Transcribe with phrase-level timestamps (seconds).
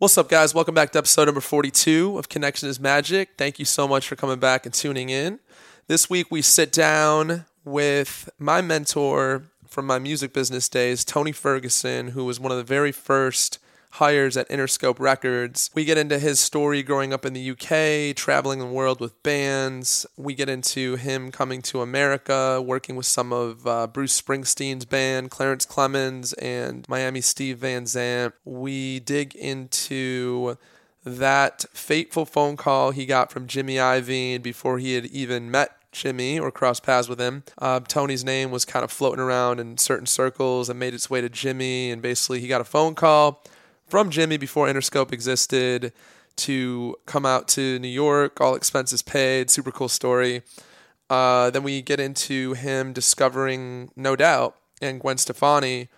[0.00, 0.54] What's up, guys?
[0.54, 3.32] Welcome back to episode number 42 of Connection is Magic.
[3.36, 5.40] Thank you so much for coming back and tuning in.
[5.88, 12.12] This week, we sit down with my mentor from my music business days, Tony Ferguson,
[12.12, 13.58] who was one of the very first
[13.94, 15.70] hires at Interscope Records.
[15.74, 20.06] We get into his story growing up in the UK, traveling the world with bands.
[20.16, 25.30] We get into him coming to America, working with some of uh, Bruce Springsteen's band,
[25.30, 28.34] Clarence Clemons, and Miami Steve Van Zandt.
[28.44, 30.56] We dig into
[31.04, 36.38] that fateful phone call he got from Jimmy Iovine before he had even met Jimmy
[36.38, 37.42] or crossed paths with him.
[37.58, 41.20] Uh, Tony's name was kind of floating around in certain circles and made its way
[41.20, 41.90] to Jimmy.
[41.90, 43.42] And basically, he got a phone call
[43.90, 45.92] from Jimmy before Interscope existed
[46.36, 49.50] to come out to New York, all expenses paid.
[49.50, 50.42] Super cool story.
[51.10, 55.88] Uh, then we get into him discovering No Doubt and Gwen Stefani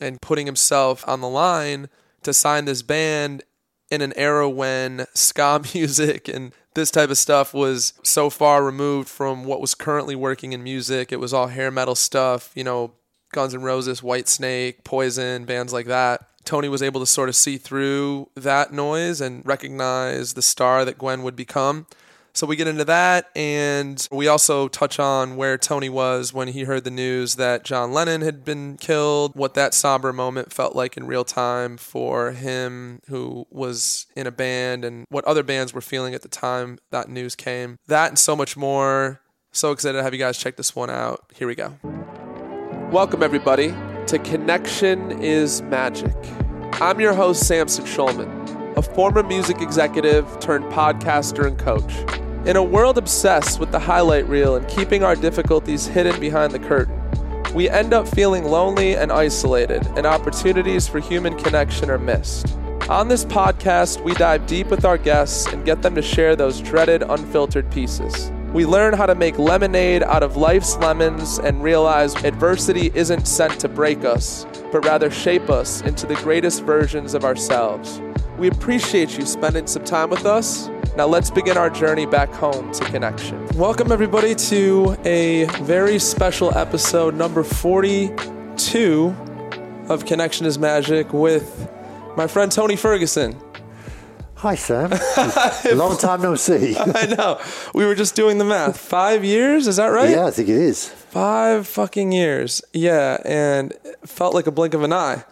[0.00, 1.88] and putting himself on the line
[2.22, 3.42] to sign this band
[3.90, 9.08] in an era when ska music and this type of stuff was so far removed
[9.08, 11.12] from what was currently working in music.
[11.12, 12.92] It was all hair metal stuff, you know,
[13.32, 16.27] Guns N' Roses, White Snake, Poison, bands like that.
[16.48, 20.96] Tony was able to sort of see through that noise and recognize the star that
[20.96, 21.86] Gwen would become.
[22.32, 26.62] So we get into that, and we also touch on where Tony was when he
[26.62, 30.96] heard the news that John Lennon had been killed, what that somber moment felt like
[30.96, 35.82] in real time for him, who was in a band, and what other bands were
[35.82, 37.76] feeling at the time that news came.
[37.88, 39.20] That and so much more.
[39.52, 41.30] So excited to have you guys check this one out.
[41.34, 41.76] Here we go.
[42.90, 43.74] Welcome, everybody,
[44.08, 46.14] to Connection is Magic.
[46.80, 51.92] I'm your host, Samson Schulman, a former music executive turned podcaster and coach.
[52.48, 56.58] In a world obsessed with the highlight reel and keeping our difficulties hidden behind the
[56.58, 56.98] curtain,
[57.52, 62.56] we end up feeling lonely and isolated, and opportunities for human connection are missed.
[62.88, 66.62] On this podcast, we dive deep with our guests and get them to share those
[66.62, 68.32] dreaded, unfiltered pieces.
[68.54, 73.60] We learn how to make lemonade out of life's lemons and realize adversity isn't sent
[73.60, 78.00] to break us, but rather shape us into the greatest versions of ourselves.
[78.38, 80.68] We appreciate you spending some time with us.
[80.96, 83.46] Now let's begin our journey back home to connection.
[83.48, 89.14] Welcome, everybody, to a very special episode, number 42
[89.90, 91.68] of Connection is Magic with
[92.16, 93.38] my friend Tony Ferguson.
[94.38, 94.90] Hi, Sam.
[95.76, 96.76] Long time no see.
[96.78, 97.40] I know.
[97.74, 98.78] We were just doing the math.
[98.78, 100.10] Five years, is that right?
[100.10, 100.88] Yeah, I think it is.
[100.88, 102.62] Five fucking years.
[102.72, 105.24] Yeah, and it felt like a blink of an eye.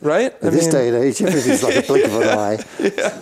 [0.00, 0.34] Right?
[0.42, 2.58] In this day and age, everything's like a blink of an eye.
[2.80, 3.20] yeah.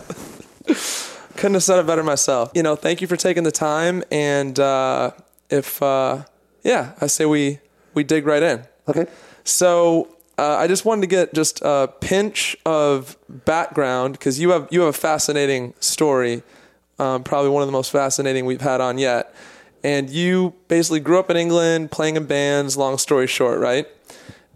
[1.37, 2.53] Couldn't have said it better myself.
[2.55, 4.05] You know, thank you for taking the time.
[4.13, 5.11] And uh,
[5.51, 6.23] if, uh,
[6.63, 7.59] yeah, I say we
[7.95, 8.63] we dig right in.
[8.89, 9.07] Okay.
[9.43, 10.09] So
[10.41, 14.81] uh, I just wanted to get just a pinch of background because you have you
[14.81, 16.43] have a fascinating story,
[16.99, 19.35] um, probably one of the most fascinating we've had on yet.
[19.85, 22.79] And you basically grew up in England, playing in bands.
[22.79, 23.87] Long story short, right?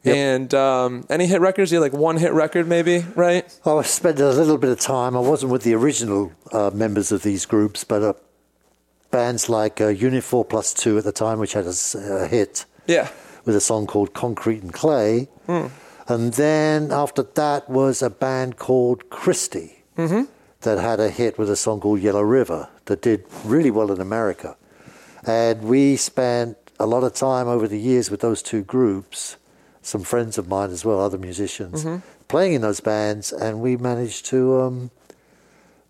[0.05, 0.17] Yep.
[0.17, 1.71] And um, any hit records?
[1.71, 3.45] You had like one hit record, maybe, right?
[3.67, 5.15] I spent a little bit of time.
[5.15, 8.15] I wasn't with the original uh, members of these groups, but uh,
[9.11, 11.75] bands like uh, Unit Four Plus Two at the time, which had a,
[12.23, 12.65] a hit.
[12.87, 13.11] Yeah
[13.45, 15.29] with a song called Concrete and Clay.
[15.49, 15.71] Mm.
[16.07, 20.25] And then after that was a band called Christie mm-hmm.
[20.61, 24.01] that had a hit with a song called Yellow River that did really well in
[24.01, 24.57] America.
[25.27, 29.37] And we spent a lot of time over the years with those two groups,
[29.81, 32.07] some friends of mine as well, other musicians, mm-hmm.
[32.29, 34.61] playing in those bands, and we managed to.
[34.61, 34.91] Um,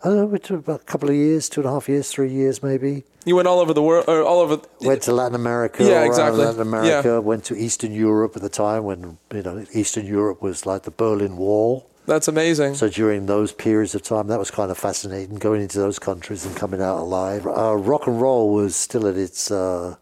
[0.04, 2.10] I don't know, we took about a couple of years, two and a half years,
[2.10, 3.04] three years maybe.
[3.24, 4.60] You went all over the world, or all over.
[4.82, 5.82] Went to Latin America.
[5.82, 6.44] Yeah, exactly.
[6.44, 7.08] Latin America.
[7.08, 7.18] Yeah.
[7.18, 10.90] Went to Eastern Europe at the time when you know Eastern Europe was like the
[10.90, 11.88] Berlin Wall.
[12.04, 12.74] That's amazing.
[12.74, 16.44] So during those periods of time, that was kind of fascinating, going into those countries
[16.44, 17.46] and coming out alive.
[17.46, 19.96] Uh, rock and roll was still at its uh,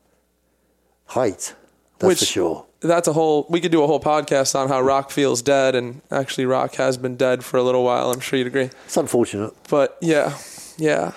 [1.06, 1.54] height.
[2.00, 2.66] That's Which, for sure.
[2.82, 3.46] That's a whole.
[3.48, 6.96] We could do a whole podcast on how rock feels dead, and actually, rock has
[6.96, 8.10] been dead for a little while.
[8.10, 8.70] I'm sure you'd agree.
[8.86, 10.36] It's unfortunate, but yeah,
[10.78, 11.12] yeah.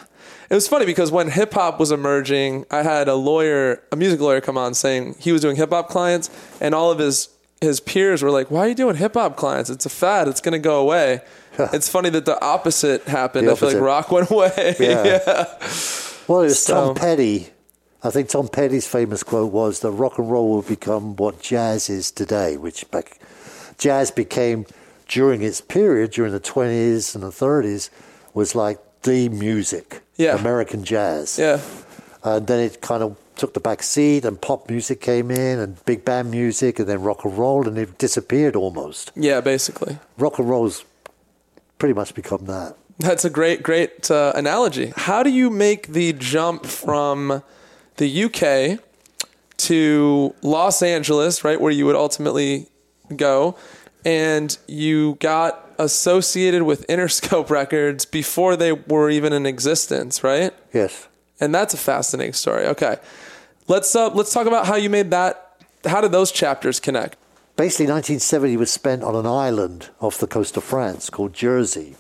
[0.50, 4.20] It was funny because when hip hop was emerging, I had a lawyer, a music
[4.20, 6.30] lawyer, come on saying he was doing hip hop clients,
[6.62, 7.30] and all of his
[7.62, 9.70] his peers were like, "Why are you doing hip hop clients?
[9.72, 10.28] It's a fad.
[10.28, 11.22] It's going to go away."
[11.74, 13.48] it's funny that the opposite happened.
[13.48, 14.76] The I feel like rock went away.
[14.80, 15.04] Yeah.
[15.06, 15.46] yeah.
[16.28, 17.50] Well, it was So- Tom Petty.
[18.06, 21.90] I think Tom Petty's famous quote was that rock and roll will become what jazz
[21.90, 23.18] is today, which back,
[23.80, 24.66] jazz became
[25.08, 27.90] during its period, during the 20s and the 30s,
[28.36, 30.38] was like the music, Yeah.
[30.38, 31.40] American jazz.
[31.40, 31.60] Yeah.
[32.24, 35.84] And then it kind of took the back seat and pop music came in and
[35.86, 39.12] big band music and then rock and roll and it disappeared almost.
[39.16, 39.98] Yeah, basically.
[40.18, 40.86] Rock and roll's
[41.80, 42.76] pretty much become that.
[43.00, 44.94] That's a great, great uh, analogy.
[44.96, 47.44] How do you make the jump from
[47.98, 48.80] the UK
[49.58, 52.68] to Los Angeles, right, where you would ultimately
[53.16, 53.56] go,
[54.04, 60.54] and you got associated with Interscope Records before they were even in existence, right?
[60.74, 61.08] Yes.
[61.40, 62.66] And that's a fascinating story.
[62.68, 62.98] Okay,
[63.68, 65.64] let's uh, let's talk about how you made that.
[65.86, 67.18] How did those chapters connect?
[67.56, 71.96] Basically, 1970 was spent on an island off the coast of France called Jersey,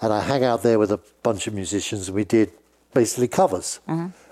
[0.00, 2.52] and I hang out there with a bunch of musicians, and we did
[2.92, 3.80] basically covers,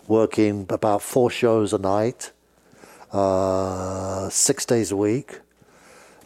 [0.09, 2.33] working about four shows a night,
[3.13, 5.41] uh, six days a week.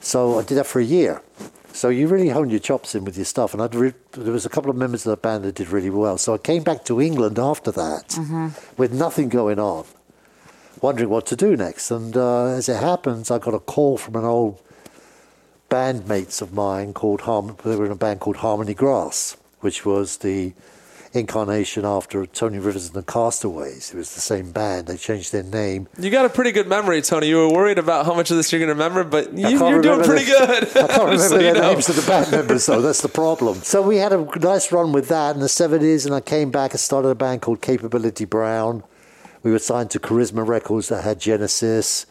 [0.00, 1.22] So I did that for a year.
[1.72, 4.46] So you really honed your chops in with your stuff, and I'd re- there was
[4.46, 6.16] a couple of members of the band that did really well.
[6.16, 8.16] So I came back to England after that
[8.78, 9.84] with nothing going on,
[10.80, 11.90] wondering what to do next.
[11.90, 14.58] And uh, as it happens, I got a call from an old
[15.68, 20.18] bandmates of mine called Harm- they were in a band called Harmony Grass, which was
[20.18, 20.54] the
[21.12, 23.92] incarnation after Tony Rivers and the Castaways.
[23.92, 24.86] It was the same band.
[24.86, 25.88] They changed their name.
[25.98, 27.28] You got a pretty good memory, Tony.
[27.28, 29.58] You were worried about how much of this you're going to remember, but you, you're
[29.58, 30.50] can't doing pretty the- good.
[30.84, 32.80] I can't remember So the names of the band members, though.
[32.82, 33.60] That's the problem.
[33.66, 36.70] So we had a nice run with that in the 70s, and I came back
[36.72, 38.82] and started a band called Capability Brown.
[39.42, 42.06] We were signed to Charisma Records that had Genesis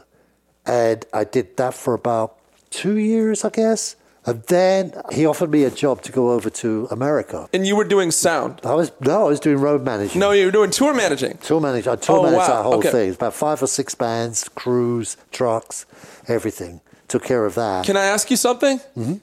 [0.64, 2.38] and I did that for about
[2.70, 3.96] two years, I guess.
[4.24, 7.48] And then he offered me a job to go over to America.
[7.52, 8.60] And you were doing sound.
[8.64, 10.20] I was no, I was doing road managing.
[10.20, 11.38] No, you were doing tour managing.
[11.38, 11.88] Tour manage.
[11.88, 12.46] I tour Oh, managed wow.
[12.46, 12.90] that whole Okay.
[12.90, 13.10] thing.
[13.14, 15.86] About five or six bands, crews, trucks,
[16.28, 16.80] everything.
[17.08, 17.84] Took care of that.
[17.84, 18.78] Can I ask you something?
[18.96, 19.14] Mm-hmm.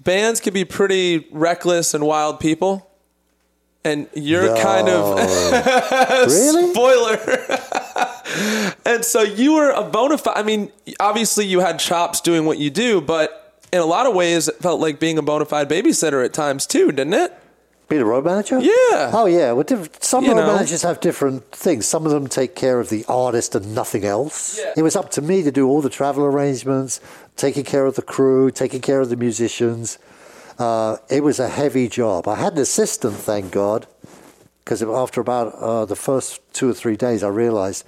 [0.00, 2.88] Bands can be pretty reckless and wild people.
[3.84, 5.16] And you're kind of
[6.26, 6.70] really?
[6.72, 7.18] spoiler.
[8.84, 10.36] and so you were a bona fide.
[10.36, 13.41] I mean, obviously you had chops doing what you do, but
[13.72, 16.66] in a lot of ways, it felt like being a bona fide babysitter at times
[16.66, 17.32] too, didn't it?
[17.88, 18.58] Being a road manager?
[18.60, 19.10] Yeah.
[19.12, 19.52] Oh yeah.
[19.52, 20.46] Well, diff- some You road know.
[20.54, 21.84] managers have different things.
[21.86, 24.58] Some of them take care of the artist and nothing else.
[24.58, 24.72] Yeah.
[24.78, 27.00] It was up to me to do all the travel arrangements,
[27.36, 29.98] taking care of the crew, taking care of the musicians.
[30.58, 32.28] Uh, it was a heavy job.
[32.28, 33.86] I had an assistant, thank God,
[34.64, 37.84] because after about uh, the first two or three days, I realized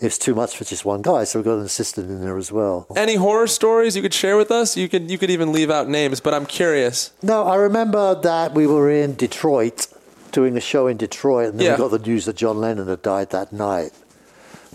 [0.00, 1.24] it's too much for just one guy.
[1.24, 2.86] So we've got an assistant in there as well.
[2.96, 4.76] Any horror stories you could share with us?
[4.76, 7.12] You could you could even leave out names, but I'm curious.
[7.22, 9.86] No, I remember that we were in Detroit
[10.32, 11.72] doing a show in Detroit, and then Yeah.
[11.72, 13.92] we got the news that John Lennon had died that night.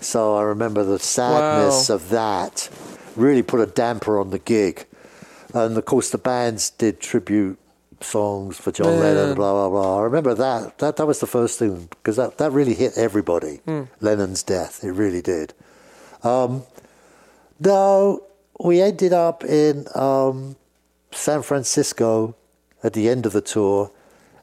[0.00, 1.94] So I remember the sadness Wow.
[1.94, 2.68] of that
[3.14, 4.86] really put a damper on the gig.
[5.54, 7.58] And of course, the bands did tribute
[8.04, 9.98] songs for John Lennon, blah, blah, blah.
[10.00, 10.78] I remember that.
[10.78, 13.82] That, that was the first thing, because that, that really hit everybody, Hmm.
[14.00, 14.82] Lennon's death.
[14.84, 15.54] It really did.
[16.22, 16.62] Um,
[17.60, 18.22] no,
[18.60, 20.56] we ended up in um,
[21.10, 22.34] San Francisco
[22.82, 23.90] at the end of the tour,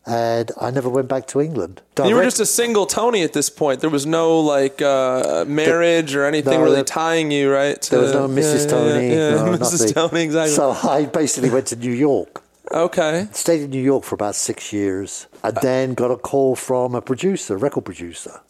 [0.06, 1.82] and I never went back to England.
[2.04, 3.82] You were just a single Tony at this point.
[3.82, 7.82] There was no like uh, marriage or anything No, really tying you, right?
[7.92, 8.64] there was no Mrs.
[8.66, 9.80] yeah, Tony, Yeah, yeah, no, Mrs.
[9.82, 9.94] nothing.
[9.94, 10.56] Tony, exactly.
[10.56, 12.42] So I basically went to New York.
[12.72, 13.28] Okay.
[13.32, 17.02] Stayed in New York for about six years, and then got a call from a
[17.02, 18.42] producer, record producer.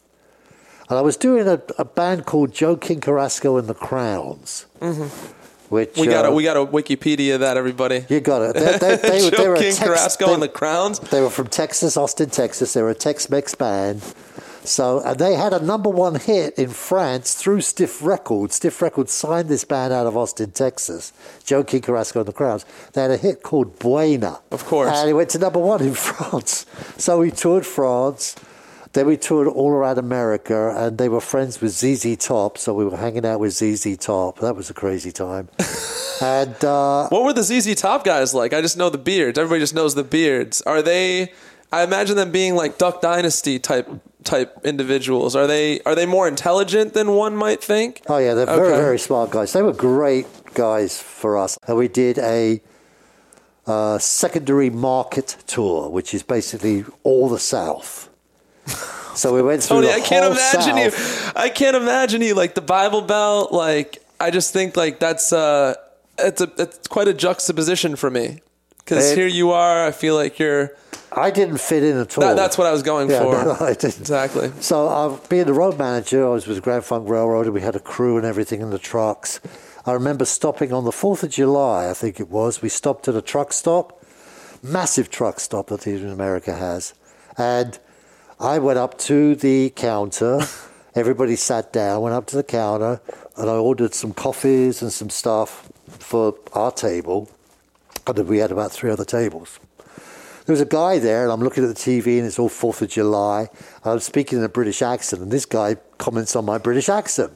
[0.90, 4.66] And I was doing a, a band called Joe King Carrasco and the Crowns.
[5.70, 8.04] Which We got uh, to we got to Wikipedia that everybody.
[8.10, 8.54] you got it.
[8.56, 10.98] They, they, they, they Joe were King Tex- Carrasco they- and the Crowns.
[11.00, 12.74] They were from Texas, Austin, Texas.
[12.74, 14.02] They were a Tex-Mex band.
[14.64, 18.56] So and they had a number one hit in France through Stiff Records.
[18.56, 21.14] Stiff Records signed this band out of Austin, Texas.
[21.44, 22.66] Joe King Carrasco and the Crowns.
[22.94, 24.40] They had a hit called Buena.
[24.52, 24.92] Of course.
[24.96, 26.66] And it went to number one in France.
[26.98, 28.36] So we toured France.
[28.94, 32.58] Then we toured all around America, and they were friends with ZZ Top.
[32.58, 34.40] So we were hanging out with ZZ Top.
[34.40, 35.48] That was a crazy time.
[36.22, 38.52] and uh, What were the ZZ Top guys like?
[38.52, 39.38] I just know the beards.
[39.38, 40.64] Everybody just knows the beards.
[40.64, 41.32] Are they?
[41.72, 43.88] I imagine them being like Duck Dynasty type
[44.24, 45.36] type individuals.
[45.36, 45.80] Are they?
[45.82, 48.02] Are they more intelligent than one might think?
[48.08, 48.78] Oh yeah, they're very Okay.
[48.82, 49.54] very smart guys.
[49.54, 52.62] They were great guys for us, and we did a
[53.68, 58.10] uh, secondary market tour, which is basically all the South.
[59.16, 61.26] So we went through Tony, I can't imagine South.
[61.28, 61.32] you.
[61.36, 63.52] I can't imagine you like the Bible Belt.
[63.52, 65.76] Like I just think like that's uh,
[66.18, 68.40] it's a it's quite a juxtaposition for me
[68.80, 69.86] because here you are.
[69.86, 70.72] I feel like you're.
[71.20, 72.22] I didn't fit in at all.
[72.22, 73.32] That, that's what I was going Yeah, for.
[73.46, 74.00] no, I didn't.
[74.00, 74.52] Exactly.
[74.62, 77.76] So, uh, being the road manager, I was with Grand Funk Railroad, and we had
[77.76, 79.42] a crew and everything in the trucks.
[79.86, 82.62] I remember stopping on the 4th of July, I think it was.
[82.62, 84.02] We stopped at a truck stop,
[84.64, 86.94] massive truck stop that even America has.
[87.38, 87.78] And
[88.40, 90.40] I went up to the counter.
[90.96, 93.02] Everybody sat down, went up to the counter,
[93.38, 97.30] and I ordered some coffees and some stuff for our table.
[98.08, 99.60] And we had about three other tables
[100.50, 102.82] there was a guy there, and I'm looking at the TV, and it's all Fourth
[102.82, 103.50] of July.
[103.86, 107.34] I'm speaking in a British accent, and this guy comments on my British accent,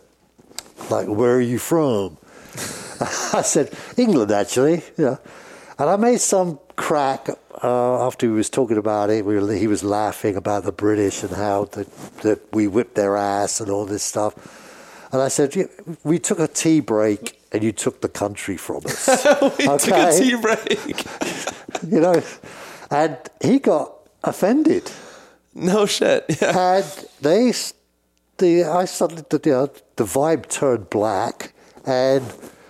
[0.89, 2.17] like, "Where are you from?"
[3.39, 5.17] I said, "England, actually." Yeah,
[5.77, 7.29] and I made some crack
[7.63, 9.23] uh, after he was talking about it.
[9.23, 13.15] We were, he was laughing about the British and how that that we whipped their
[13.15, 14.33] ass and all this stuff.
[15.11, 15.65] And I said, "Yeah,
[16.03, 19.07] "We took a tea break, and you took the country from us."
[19.59, 20.19] we took a Okay.
[20.19, 21.05] tea break.
[21.93, 22.19] you know,
[22.93, 24.91] and he got offended.
[25.53, 26.25] No shit.
[26.41, 26.77] Yeah.
[26.77, 27.53] And they,
[28.37, 31.53] the I suddenly, the, you know, the vibe turned black,
[31.85, 32.23] and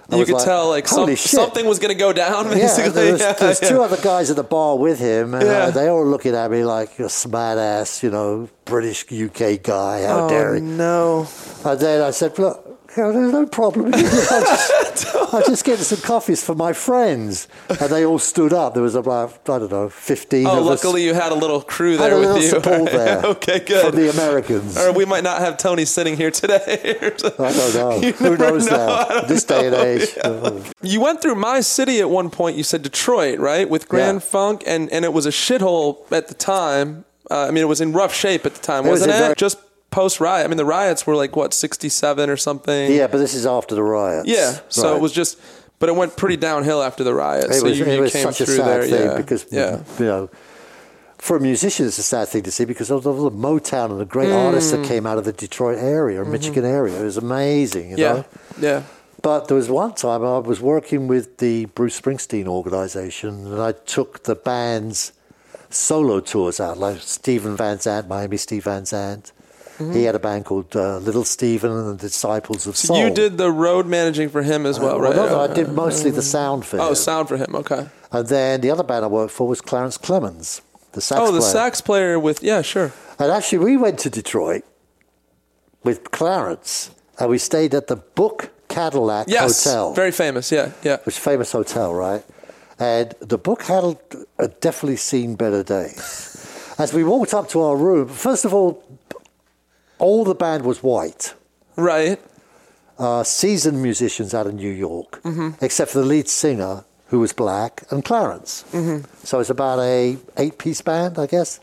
[0.10, 2.46] I You could tell like some, something was going to go down.
[2.48, 2.92] Yeah, Basically.
[2.92, 3.70] there was, Yeah, there yeah.
[3.70, 5.64] two other guys at the bar with him, and Yeah.
[5.68, 9.62] uh, they all looking at me like you're a smart ass, you know, British UK
[9.64, 10.04] guy.
[10.04, 10.62] How dare Oh he?
[10.62, 11.28] no.
[11.66, 12.70] And then I said, look.
[12.98, 13.88] Know, There's no problem.
[13.94, 17.48] I'm just, I'm just getting some coffees for my friends.
[17.70, 18.74] And they all stood up.
[18.74, 20.66] There was about, I don't know, 15 Oh, of us.
[20.84, 22.50] luckily you had a little crew Had there a with little you.
[22.50, 23.86] support there okay, good.
[23.88, 24.78] from the Americans.
[24.78, 26.96] or we might not have Tony sitting here today.
[27.02, 27.10] I
[27.54, 28.00] don't know.
[28.02, 28.78] You Who knows know.
[29.10, 29.22] Now?
[29.22, 30.72] This day and age.
[30.82, 32.58] you went through my city at one point.
[32.58, 33.70] You said Detroit, right?
[33.70, 34.20] With Grand Yeah.
[34.28, 37.06] Funk, and and it was a shithole at the time.
[37.32, 39.16] Uh, I mean, it was in rough shape at the time, It was wasn't a
[39.16, 39.20] it?
[39.20, 39.58] very- Just
[39.94, 40.46] post riot.
[40.46, 42.92] I mean, the riots were like what sixty seven or something.
[42.92, 44.28] Yeah, but this is after the riots.
[44.28, 44.60] Yeah.
[44.70, 44.96] So Right.
[44.98, 45.40] it was just,
[45.80, 47.46] but it went pretty downhill after the riot.
[47.52, 49.18] It so was, you, it you was came such a sad there, thing yeah.
[49.18, 49.84] because, yeah.
[50.00, 50.30] you know,
[51.20, 54.00] for a musician, it's a sad thing to see because of all the Motown and
[54.00, 54.46] the great Mm.
[54.48, 57.00] artists that came out of the Detroit area, or Michigan area.
[57.00, 58.02] It was amazing, you Mm-hmm.
[58.02, 58.14] Yeah.
[58.14, 58.26] know.
[58.80, 58.82] Yeah.
[59.22, 63.72] But there was one time I was working with the Bruce Springsteen organization, and I
[63.72, 65.14] took the band's
[65.70, 69.32] solo tours out, like Steven Van Zandt, Miami Steve Van Zandt.
[69.80, 72.98] He had a band called uh, Little Steven and the Disciples of Soul.
[72.98, 75.16] You did the road managing for him as uh, well, Well, right?
[75.16, 76.24] no, no, I did uh, mostly the mm.
[76.38, 76.96] sound for Oh, him.
[76.96, 77.56] sound for him.
[77.56, 77.88] Okay.
[78.12, 80.62] And then the other band I worked for was Clarence Clemons,
[80.92, 81.52] the sax Oh, the player.
[81.52, 82.94] sax player with yeah, sure.
[83.20, 84.64] And actually, we went to Detroit
[85.84, 89.94] with Clarence, and we stayed at the Book Cadillac Yes, Hotel.
[89.94, 90.52] very famous.
[90.52, 90.98] Yeah, yeah.
[91.04, 92.24] which a famous hotel, right?
[92.80, 93.98] And the book had
[94.62, 96.30] definitely seen better days.
[96.80, 98.84] As we walked up to our room, first of all,
[100.00, 101.34] all the band was white,
[101.76, 102.20] Right.
[103.00, 105.50] uh, seasoned musicians out of New York, Mm-hmm.
[105.64, 108.64] except for the lead singer who was black and Clarence.
[108.72, 109.06] Mm-hmm.
[109.24, 111.60] So it's about a eight piece band, I guess.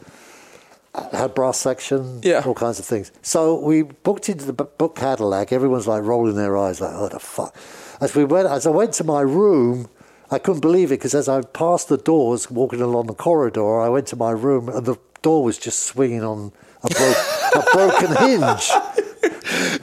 [1.13, 2.43] Had brass section, Yeah.
[2.45, 3.13] all kinds of things.
[3.23, 5.53] So we booked into the book Cadillac.
[5.53, 7.55] Everyone's like rolling their eyes, like, "Oh, the fuck!"
[8.01, 9.89] As we went, as I went to my room,
[10.33, 13.89] I couldn't believe it because as I passed the doors, walking along the corridor, I
[13.89, 16.51] went to my room and the door was just swinging on
[16.83, 17.15] a, bro-
[17.55, 18.71] a broken hinge.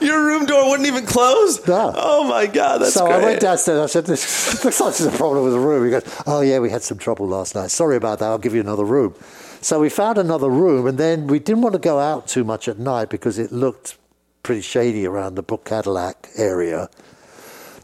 [0.00, 1.66] Your room door wouldn't even close.
[1.66, 1.92] No.
[1.94, 3.16] Oh my god, that's so great.
[3.16, 3.78] I went downstairs.
[3.78, 6.58] I said, "This looks like there's a problem with the room." He goes, "Oh yeah,
[6.58, 7.70] we had some trouble last night.
[7.70, 8.26] Sorry about that.
[8.26, 9.14] I'll give you another room."
[9.60, 12.68] So we found another room, and then we didn't want to go out too much
[12.68, 13.96] at night because it looked
[14.42, 16.88] pretty shady around the Book Cadillac area.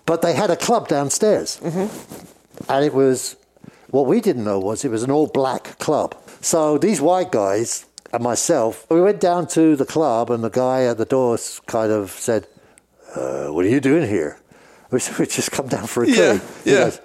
[0.07, 2.71] But they had a club downstairs, mm-hmm.
[2.71, 3.37] and it was
[3.91, 6.17] what we didn't know was it was an all black club.
[6.41, 10.85] So these white guys and myself, we went down to the club, and the guy
[10.91, 12.47] at the door kind of said,
[13.17, 14.39] uh, "What are you doing here?"
[14.91, 16.75] We said, "We just come down for a Yeah, drink." Yeah.
[16.85, 17.01] goes,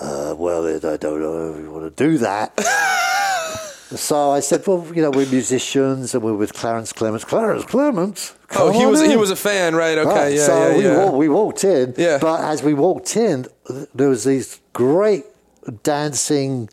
[0.00, 2.48] uh, "Well, I don't know if you want to do that."
[3.96, 7.24] so I said, "Well, you know, we're musicians, and we're with Clarence Clemons.
[7.24, 9.96] Clarence Clemons." Oh, he was he was a fan, right?
[9.98, 11.04] Okay, Right, yeah, so yeah, we, yeah.
[11.04, 12.18] wa- we walked in, Yeah.
[12.20, 13.46] but as we walked in,
[13.94, 15.24] there was these great
[15.82, 16.68] dancing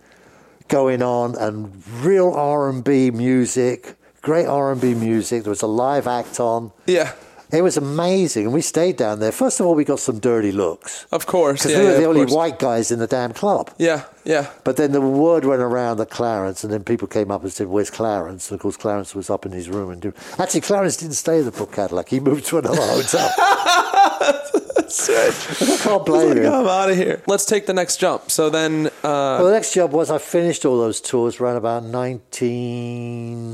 [0.67, 5.43] going on and real R and B music, great R and B music.
[5.43, 6.71] There was a live act on.
[6.87, 7.13] yeah,
[7.51, 9.31] It was amazing, and we stayed down there.
[9.31, 11.61] First of all, we got some dirty looks of course.
[11.63, 12.33] because Yeah, we were yeah, the only course.
[12.33, 13.69] white guys in the damn club.
[13.77, 14.49] Yeah, yeah.
[14.63, 17.67] But then the word went around that Clarence, and then people came up and said,
[17.67, 20.11] "Where's Clarence?" And of course, Clarence was up in his room and do.
[20.39, 22.09] Actually, Clarence didn't stay at the book Cadillac.
[22.09, 23.29] He moved to another hotel.
[24.87, 26.53] I can't blame Like, him.
[26.53, 27.21] I'm out of here.
[27.27, 28.29] Let's take the next jump.
[28.31, 28.91] So then, uh,
[29.39, 33.51] Well, the next job was I finished all those tours around about 19,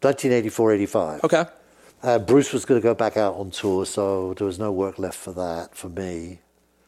[0.00, 1.24] 1984, 85.
[1.24, 1.44] okay.
[2.02, 4.98] Uh, Bruce was going to go back out on tour, so there was no work
[4.98, 6.40] left for that for me.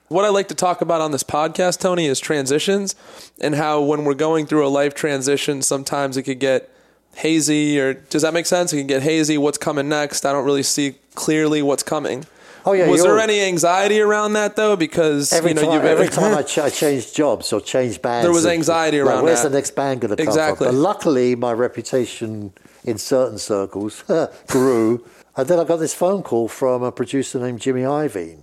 [0.09, 2.95] What I like to talk about on this podcast, Tony, is transitions
[3.41, 6.71] and how when we're going through a life transition, sometimes it could get
[7.17, 7.81] hazy.
[7.81, 8.73] Or does that make sense?
[8.73, 9.39] It can get hazy.
[9.39, 10.25] What's coming next?
[10.27, 12.27] I don't really see clearly what's coming.
[12.69, 14.75] Oh, yeah, Was there any anxiety around that though?
[14.77, 18.03] Because Every you know time, you've every time I, ch- I changed jobs or changed
[18.03, 19.51] bands, There was anxiety like, around Where's that.
[19.51, 20.67] the next band going to come Exactly.
[20.67, 20.75] from?
[20.75, 22.53] But luckily, my reputation
[22.85, 24.03] in certain circles
[24.49, 25.05] grew,
[25.37, 28.43] and then I got this phone call from a producer named Jimmy Iovine.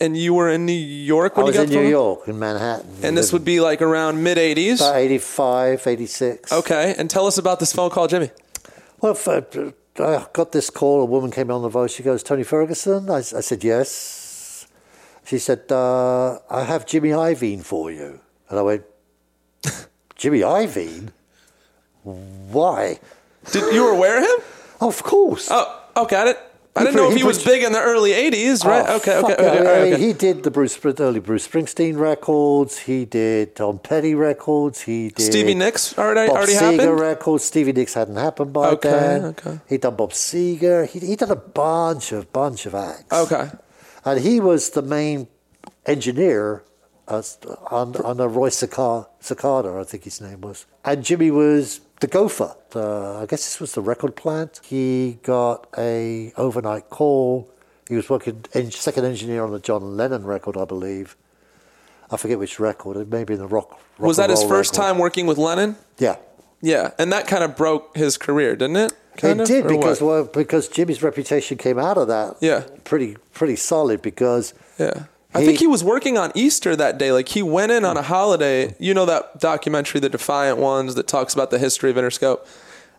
[0.00, 2.20] and you were in New York I when was you got in New phone- York,
[2.28, 2.90] in Manhattan.
[3.04, 4.76] And this would be like around mid '80s.
[4.80, 6.52] about 85, 86.
[6.52, 8.30] Okay, and tell us about this phone call, Jimmy.
[9.00, 9.42] Well, f- uh,
[10.02, 11.02] I got this call.
[11.02, 11.92] A woman came on the voice.
[11.92, 13.10] She goes, Tony Ferguson?
[13.10, 14.66] I said, yes.
[15.24, 18.20] She said, uh, I have Jimmy Iovine for you.
[18.48, 18.84] And I went,
[20.16, 21.10] Jimmy Iovine?
[22.02, 22.98] Why?
[23.52, 24.46] Did you were aware of him?
[24.80, 25.48] Of course.
[25.50, 26.16] Oh, okay.
[26.16, 26.49] I didn't.
[26.76, 28.84] I didn't know if he he was big in the early '80s, right?
[28.88, 30.06] Oh, okay, okay, okay, okay, I mean, okay.
[30.06, 32.78] He did the Bruce, early Bruce Springsteen records.
[32.78, 34.82] He did Tom Petty records.
[34.82, 37.00] He did Stevie Nicks already Bob already Seger happened.
[37.00, 37.44] records.
[37.44, 39.24] Stevie Nicks hadn't happened by Okay, then.
[39.24, 39.58] okay.
[39.68, 40.86] He done Bob Seger.
[40.88, 43.12] He he done a bunch of bunch of acts.
[43.12, 43.50] Okay,
[44.04, 45.26] and he was the main
[45.86, 46.62] engineer
[47.08, 47.22] uh,
[47.70, 52.06] on on the Roy Cicala, Cicala, I think his name was, and Jimmy was the
[52.06, 52.54] gopher.
[52.70, 54.60] The, I guess this was the record plant.
[54.64, 57.50] He got a overnight call.
[57.88, 61.16] He was working en- second engineer on the John Lennon record, I believe.
[62.10, 62.96] I forget which record.
[62.96, 63.70] It may be the rock.
[63.70, 64.88] rock was that his first record.
[64.88, 65.76] time working with Lennon?
[65.98, 66.16] Yeah.
[66.62, 68.92] Yeah, and that kind of broke his career, didn't it?
[69.16, 72.36] Kind it of, did because well, because Jimmy's reputation came out of that.
[72.40, 72.64] Yeah.
[72.84, 75.04] pretty pretty solid because yeah.
[75.32, 77.12] I think he was working on Easter that day.
[77.12, 78.74] Like he went in on a holiday.
[78.78, 82.46] You know that documentary, The Defiant Ones, that talks about the history of Interscope.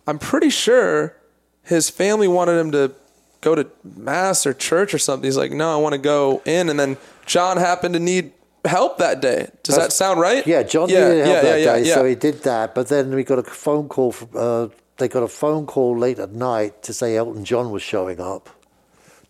[0.08, 1.18] I'm pretty sure
[1.64, 2.94] his family wanted him to
[3.42, 5.28] go to mass or church or something.
[5.28, 6.70] He's like, no, I want to go in.
[6.70, 8.32] And then John happened to need
[8.66, 9.50] help that day.
[9.64, 10.46] Does that sound right?
[10.46, 12.76] Yeah, John yeah, needed help yeah, that yeah, day, so he did that.
[12.76, 14.12] But then we got a phone call.
[14.12, 14.68] From, uh,
[14.98, 18.50] they got a phone call late at night to say Elton John was showing up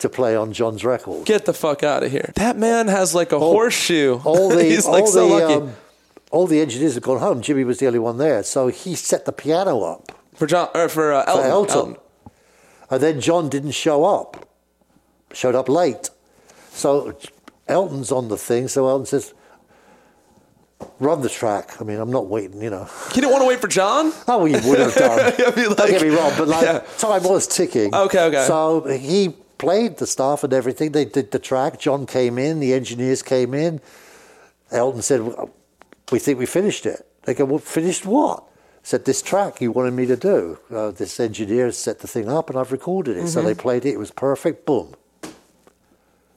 [0.01, 1.25] to play on John's record.
[1.25, 2.31] Get the fuck out of here.
[2.35, 4.19] That man has like a horseshoe.
[4.23, 5.53] All the He's all like so the lucky.
[5.53, 5.73] um,
[6.31, 7.41] all the engineers had gone home.
[7.41, 10.87] Jimmy was the only one there, so he set the piano up for John or
[10.89, 11.45] for, uh, for Elton.
[11.51, 11.75] Elton.
[11.77, 11.95] Elton.
[12.89, 14.47] And then John didn't show up,
[15.33, 16.09] showed up late.
[16.71, 17.15] So
[17.67, 18.67] Elton's on the thing.
[18.67, 19.33] So Elton says,
[20.99, 22.87] "Run the track." I mean, I'm not waiting, you know.
[23.13, 24.11] He didn't want to wait for John.
[24.27, 25.19] Oh, he would have done.
[25.37, 26.79] I mean, Don't get me wrong, but like Yeah.
[26.97, 27.93] time was ticking.
[27.93, 28.45] Okay, okay.
[28.45, 30.91] So he played the staff and everything.
[30.91, 31.79] They did the track.
[31.79, 32.59] John came in.
[32.59, 33.79] The engineers came in.
[34.71, 35.51] Elton said, "Well,
[36.11, 38.43] "We think we finished it." They go, "Well, finished what?"
[38.83, 40.57] Said this track you wanted me to do.
[40.73, 43.19] Uh, this engineer set the thing up, and I've recorded it.
[43.19, 43.27] Mm-hmm.
[43.27, 43.91] So they played it.
[43.93, 44.65] It was perfect.
[44.65, 44.95] Boom.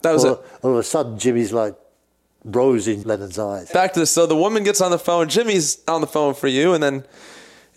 [0.02, 0.40] That was All, it.
[0.62, 1.74] all of a sudden, Jimmy's like
[2.44, 3.70] rose in Lennon's eyes.
[3.70, 4.10] Back to this.
[4.10, 5.30] So the woman gets on the phone.
[5.30, 7.04] Jimmy's on the phone for you, and then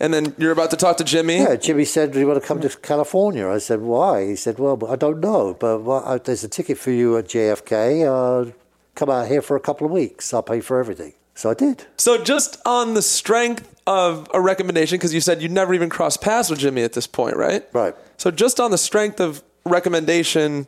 [0.00, 1.38] and then you're about to talk to Jimmy.
[1.38, 4.58] Yeah, Jimmy said, "Do you want to come to California?" I said, "Why?" He said,
[4.58, 8.04] "Well, I don't know, but well, uh, there's a ticket for you at JFK.
[8.04, 8.52] Uh,
[8.94, 10.32] come out here for a couple of weeks.
[10.32, 11.84] I'll pay for everything." So I did.
[11.96, 16.20] So just on the strength of a recommendation, because you said you never even crossed
[16.20, 17.64] paths with Jimmy at this point, right?
[17.72, 17.94] Right.
[18.16, 20.66] So just on the strength of recommendation,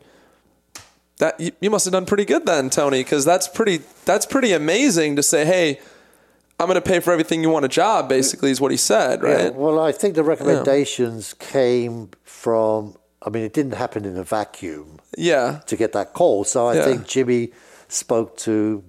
[1.19, 4.53] that you, you must have done pretty good then, Tony, because that's pretty that's pretty
[4.53, 5.81] amazing to say, hey,
[6.61, 8.09] I'm going to pay for everything you want a job.
[8.09, 9.44] Basically, is what he said, right?
[9.44, 12.96] Yeah, well, I think the recommendations came from.
[13.23, 15.61] I mean, it didn't happen in a vacuum Yeah.
[15.66, 16.44] to get that call.
[16.44, 16.85] So I Yeah.
[16.85, 17.53] think Jimmy
[17.88, 18.83] spoke to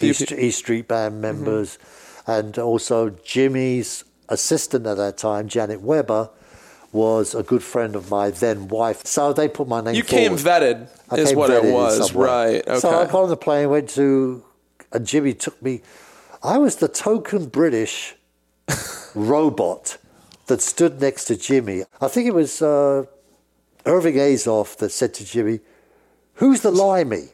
[0.00, 1.12] East, East Street Mm-hmm.
[1.12, 1.78] Band members,
[2.26, 6.28] and also Jimmy's assistant at that time, Janet Weber,
[6.92, 9.04] was a good friend of my then wife.
[9.06, 10.22] So they put my name You forward.
[10.28, 12.66] came vetted, I is came what it vetted in was, right?
[12.68, 12.78] Okay.
[12.80, 14.42] So I got on the plane, went to,
[14.92, 15.82] and Jimmy took me.
[16.46, 18.14] I was the token British
[19.16, 19.98] robot
[20.46, 21.82] that stood next to Jimmy.
[22.00, 23.06] I think it was uh,
[23.84, 25.58] Irving Azoff that said to Jimmy,
[26.34, 27.30] "Who's the limey?"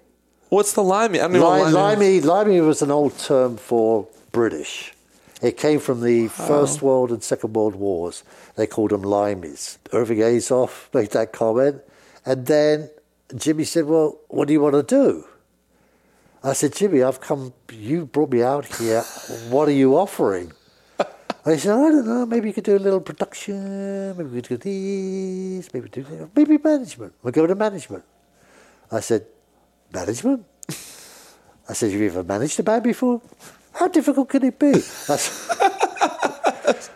[0.49, 1.21] What's the limey?
[1.21, 2.21] I don't even Li- limey.
[2.23, 4.95] limey, was an old term for British.
[5.43, 8.25] It came from the First World and Second World Wars.
[8.57, 9.77] They called them limeys.
[9.93, 11.83] Irving Azoff made that comment.
[12.25, 12.89] And then
[13.37, 15.27] Jimmy said, Well, what do you want to do?
[16.45, 19.03] I said, Jimmy, I've come, you brought me out here.
[19.49, 20.53] What are you offering?
[21.47, 24.61] I said, I don't know, maybe you could do a little production, maybe we could
[24.61, 27.15] do this, maybe do that, maybe management.
[27.23, 28.05] We'll go to management.
[28.91, 29.27] I said,
[29.93, 30.45] Management?
[31.69, 33.21] I said, Have you ever managed a band before?
[33.75, 34.73] How difficult can it be?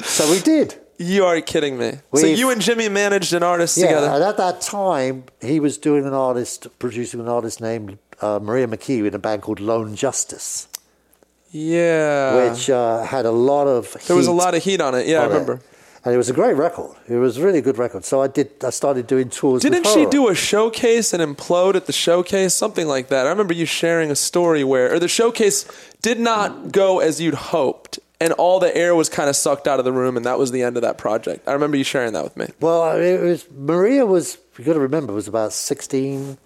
[0.00, 0.74] So we did.
[0.98, 1.90] You are kidding me.
[1.90, 4.06] so We've- you and Jimmy managed an artist Yeah, together.
[4.08, 8.66] and at that time, he was doing an artist, producing an artist named uh, Maria
[8.66, 10.68] McKee in a band called Lone Justice,
[11.50, 12.50] yeah.
[12.50, 13.96] which uh, had a lot of.
[14.06, 15.06] there was a lot of heat on it.
[15.06, 15.32] Yeah, I on it.
[15.32, 15.60] remember.
[16.04, 16.96] And it was a great record.
[17.08, 18.04] It was a really good record.
[18.04, 18.52] So I did.
[18.62, 19.62] I started doing tours.
[19.62, 22.54] Didn't she do a showcase and implode at the showcase?
[22.54, 23.26] Something like that.
[23.26, 25.66] I remember you sharing a story where, or the showcase
[26.02, 29.80] did not go as you'd hoped, and all the air was kind of sucked out
[29.80, 31.48] of the room, and that was the end of that project.
[31.48, 32.46] I remember you sharing that with me.
[32.60, 34.38] Well, it was Maria was.
[34.58, 36.38] You got to remember, was about 16,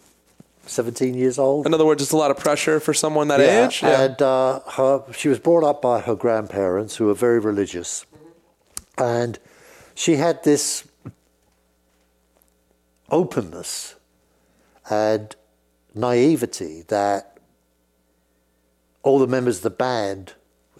[0.66, 1.66] 17 years old.
[1.66, 3.82] In other words, it's a lot of pressure for someone that Yeah, age.
[3.82, 4.02] Yeah.
[4.02, 8.06] And uh, her, she was brought up by her grandparents, who were very religious,
[8.98, 9.38] and
[9.94, 10.84] she had this
[13.10, 13.96] openness
[14.88, 15.34] and
[15.94, 17.38] naivety that
[19.02, 20.34] all the members of the band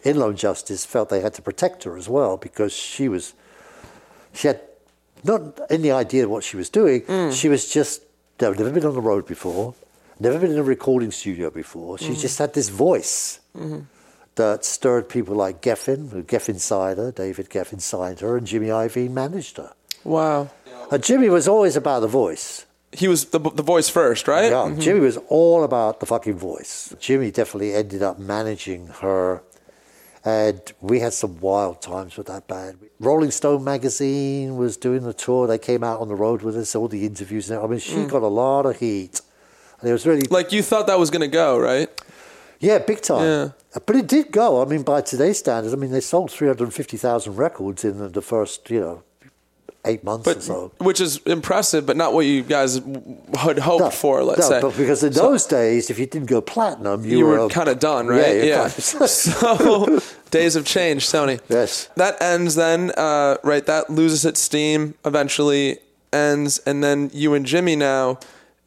[0.05, 3.35] in Lone Justice felt they had to protect her as well because she was
[4.33, 4.61] she had
[5.25, 7.03] not any idea what she was doing.
[7.33, 8.03] She was just
[8.41, 9.75] no, never been on the road before,
[10.19, 11.99] never been in a recording studio before.
[11.99, 12.21] She mm.
[12.21, 13.81] just had this voice mm-hmm.
[14.37, 18.69] that stirred people like Geffen, who Geffen signed her, David Geffen signed her, and Jimmy
[18.69, 19.73] Iovine managed her.
[20.05, 20.51] wow.
[20.93, 22.67] And Jimmy was always about the voice.
[22.93, 24.51] He was the, the voice first, right?
[24.51, 24.81] Yeah, mm-hmm.
[24.81, 26.93] Jimmy was all about the fucking voice.
[26.99, 29.43] Jimmy definitely ended up managing her,
[30.25, 32.79] and we had some wild times with that band.
[32.99, 35.47] Rolling Stone magazine was doing the tour.
[35.47, 37.51] They came out on the road with us, all the interviews.
[37.51, 38.09] I mean, she mm.
[38.09, 39.21] got a lot of heat,
[39.81, 41.89] and it was really Like you thought that was going to go, right?
[42.61, 43.25] yeah, big time.
[43.25, 43.49] Yeah.
[43.87, 44.61] But it did go.
[44.63, 47.99] I mean, by today's standards, I mean they sold three hundred fifty thousand records in
[47.99, 49.03] the- the first, you know,
[49.85, 50.73] eight months or so.
[50.79, 52.81] which is impressive, but not what you guys
[53.35, 54.23] had hoped for.
[54.23, 54.61] Let's no, say.
[54.61, 57.69] but because in those days, if you didn't go platinum, you, you were, were kind
[57.69, 58.37] of done, right?
[58.37, 58.69] you're Yeah.
[58.69, 61.39] so days have changed, Tony.
[61.49, 61.89] Yes.
[61.97, 63.65] That ends then, uh, right?
[63.67, 64.95] That loses its steam.
[65.05, 65.79] Eventually
[66.13, 68.19] ends, and then you and Jimmy now,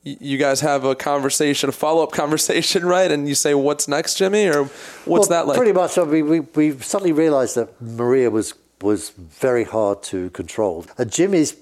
[0.04, 3.10] you guys have a conversation, a follow up conversation, right?
[3.10, 5.58] And you say, "What's next, Jimmy?" Or what's Well, that like?
[5.58, 5.98] Pretty much.
[5.98, 11.12] I mean, we we suddenly realised that Maria was was very hard to control, and
[11.12, 11.56] Jimmy's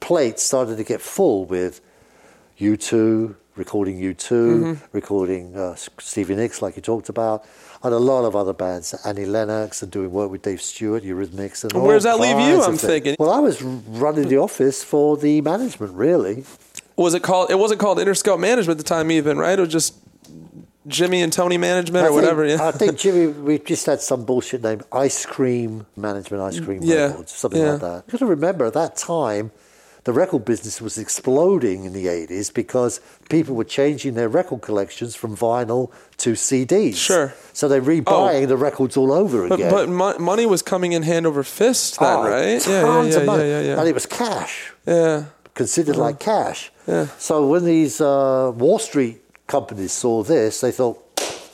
[0.00, 1.80] plate started to get full with
[2.58, 4.84] U two recording U 2 Mm-hmm.
[4.92, 7.44] recording uh, Stevie Nicks, like you talked about,
[7.82, 11.64] and a lot of other bands, Annie Lennox, and doing work with Dave Stewart, Eurythmics,
[11.64, 13.16] and all where does that leave you, I'm thinking?
[13.18, 13.60] Well, I was
[14.04, 16.44] running the office for the management, really.
[16.96, 17.50] was it called?
[17.50, 19.58] It wasn't called Interscope Management at the time, even, right?
[19.58, 19.94] It was just
[20.88, 22.46] Jimmy and Tony Management or I whatever.
[22.46, 22.66] Think, yeah.
[22.68, 27.06] I think Jimmy, we just had some bullshit name, Ice Cream Management, Ice Cream Yeah,
[27.08, 27.72] Records, something yeah.
[27.72, 28.04] like that.
[28.06, 29.50] You've got to remember at that time,
[30.04, 35.14] the record business was exploding in the 80s because people were changing their record collections
[35.14, 36.96] from vinyl to CDs.
[36.96, 37.34] Sure.
[37.52, 39.70] So they're rebuying the records all over But, again.
[39.70, 42.66] but mo- money was coming in hand over fist then, Oh, right?
[42.66, 43.78] Yeah, yeah, yeah, yeah, yeah, yeah.
[43.80, 45.24] And it was cash, yeah.
[45.54, 46.72] considered like cash.
[46.86, 47.08] Yeah.
[47.18, 51.02] So when these uh, Wall Street companies saw this, they thought,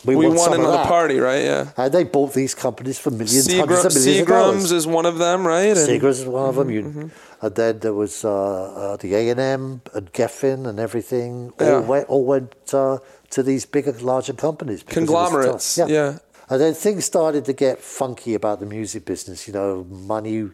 [0.04, 1.42] we, We want, of another party, right?
[1.42, 1.70] Yeah.
[1.78, 4.72] And they bought these companies for millions, Seagram- hundreds of millions of Seagram's dollars.
[4.72, 5.68] is one of them, right?
[5.74, 6.70] And- Seagrams is one of them.
[6.70, 7.08] You, Mm-hmm.
[7.46, 11.52] And then there was uh, uh, the A and M and Geffen and everything.
[11.60, 11.78] All Yeah.
[11.80, 12.98] went, all went uh,
[13.30, 14.82] to these bigger, larger companies.
[14.82, 15.88] because it was Conglomerates, tough.
[15.90, 16.18] yeah.
[16.50, 19.46] And then things started to get funky about the music business.
[19.46, 20.50] You know, money.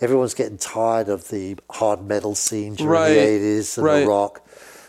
[0.00, 4.00] Everyone's getting tired of the hard metal scene during Right, the eighties and right.
[4.00, 4.42] the rock.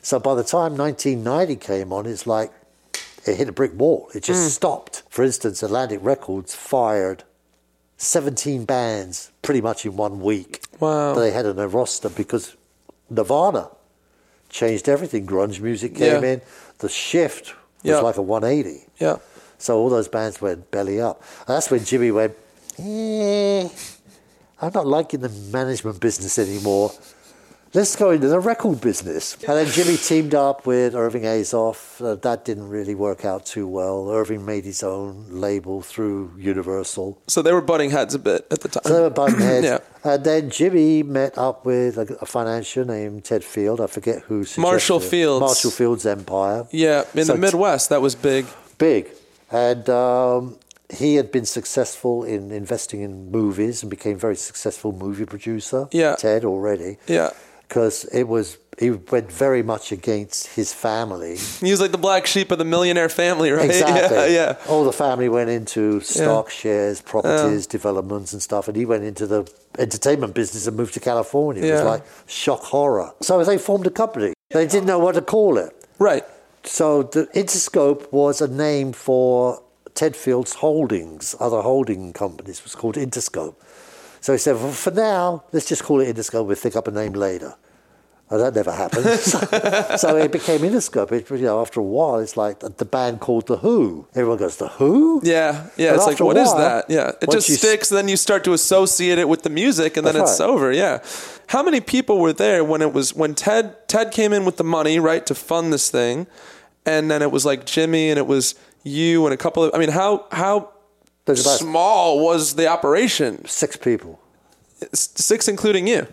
[0.04, 2.52] So by the time 1990 came on, it's like
[3.26, 4.10] it hit a brick wall.
[4.14, 5.02] It just stopped.
[5.10, 7.24] For instance, Atlantic Records fired
[7.98, 10.62] 17 bands pretty much in one week.
[10.82, 11.14] Wow.
[11.16, 12.56] They had on their roster because
[13.10, 13.70] Nirvana
[14.50, 15.26] changed everything.
[15.26, 16.32] Grunge music came Yeah.
[16.34, 16.42] in.
[16.80, 18.00] The shift was Yeah.
[18.02, 18.86] like a 180.
[19.00, 19.18] Yeah.
[19.58, 21.24] So all those bands went belly up.
[21.48, 22.36] And that's when Jimmy went,
[22.78, 23.70] eh,
[24.62, 26.92] I'm not liking the management business anymore.
[27.76, 29.34] Let's go into the record business.
[29.48, 32.00] And then Jimmy teamed up with Irving Azoff.
[32.00, 34.12] Uh, that didn't really work out too well.
[34.12, 37.20] Irving made his own label through Universal.
[37.28, 38.84] So they were butting heads a bit at the time.
[38.86, 39.66] So they were butting heads.
[39.66, 39.80] Yeah.
[40.04, 43.82] And then Jimmy met up with a, a financier named Ted Field.
[43.82, 44.46] I forget who.
[44.58, 45.00] Marshall.
[45.00, 45.40] Fields.
[45.42, 46.68] Marshall Fields Empire.
[46.72, 48.46] yeah, in So the Midwest, that was big.
[48.78, 49.08] big.
[49.50, 50.58] And um,
[50.92, 55.88] he had been successful in investing in movies and became a very successful movie producer.
[55.92, 56.16] Yeah.
[56.18, 56.98] Ted already.
[57.08, 57.32] Yeah.
[57.74, 61.38] Because it was, he went very much against his family.
[61.60, 63.66] He was like the black sheep of the millionaire family, right?
[63.72, 64.36] Exactly.
[64.36, 64.70] Yeah, yeah.
[64.70, 69.26] All the family went into stock shares, properties, developments, and stuff, and he went into
[69.26, 71.64] the entertainment business and moved to California.
[71.64, 73.12] It was like shock horror.
[73.22, 74.34] So they formed a company.
[74.52, 75.74] They didn't know what to call it.
[75.98, 76.24] Right.
[76.64, 79.64] So the Interscope was a name for
[79.96, 82.60] Ted Field's holdings, other holding companies.
[82.60, 83.56] It was called Interscope.
[84.22, 86.46] So he said, well, for now, let's just call it Interscope.
[86.46, 87.56] We'll think up a name later.
[88.34, 89.06] And that never happened.
[89.20, 89.38] so,
[89.96, 91.12] so it became Interscope.
[91.12, 94.08] It, you know, after a while, it's like the, the band called The Who.
[94.16, 95.22] Everyone goes, The Who?
[95.24, 95.92] Yeah, yeah.
[95.92, 96.90] But it's like, what is that?
[96.90, 97.90] Yeah, it just you s- sticks.
[97.90, 100.50] Then you start to associate it with the music, and then it's right.
[100.50, 100.72] over.
[100.72, 101.04] Yeah.
[101.50, 104.64] How many people were there when it was when Ted Ted came in with the
[104.64, 106.26] money, right, to fund this thing,
[106.88, 109.76] and then it was like Jimmy and it was you and a couple of.
[109.76, 110.72] I mean, how how
[111.36, 113.46] small was the operation?
[113.46, 114.20] six people.
[114.92, 116.08] Six, including you.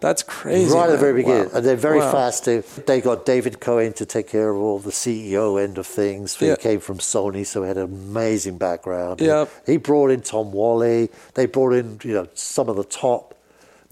[0.00, 0.70] That's crazy.
[0.74, 1.44] right at the very beginning.
[1.48, 1.50] Wow.
[1.54, 2.12] And then very Wow.
[2.12, 5.86] fast, they, they got David Cohen to take care of all the CEO end of
[5.86, 6.36] things.
[6.36, 6.56] He Yeah.
[6.56, 9.20] came from Sony, so he had an amazing background.
[9.22, 9.46] Yeah.
[9.64, 11.08] He, he brought in Tom Whalley.
[11.34, 13.34] They brought in, you know, some of the top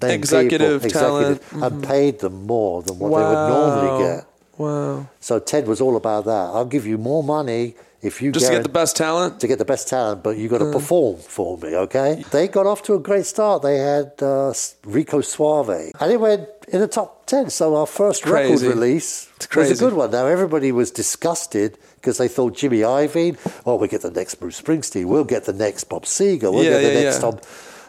[0.03, 1.41] Executive people, talent.
[1.43, 1.63] Mm-hmm.
[1.63, 4.27] and paid them more than what they would normally get.
[4.59, 5.07] Wow.
[5.21, 6.51] So Ted was all about that.
[6.53, 9.41] I'll give you more money if you Just to get the best talent.
[9.41, 12.25] to get the best talent, but you got to perform for me, okay?
[12.33, 13.63] They got off to a great start.
[13.63, 14.53] They had uh,
[14.85, 17.51] Rico Suave, and it went in the top 10.
[17.51, 19.73] So our first record release was crazy.
[19.75, 20.11] a good one.
[20.11, 24.61] Now, everybody was disgusted because they thought Jimmy Iovine, oh, we'll get the next Bruce
[24.61, 27.31] Springsteen, we'll get the next Bob Seger, we'll Yeah, get the yeah, next yeah.
[27.31, 27.39] Tom.